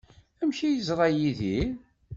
Amek 0.41 0.59
ay 0.67 0.73
yeẓra 0.75 1.07
Yidir? 1.09 1.69